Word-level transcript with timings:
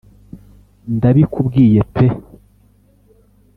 ndabikubwiye 0.95 1.81
pe 1.93 2.05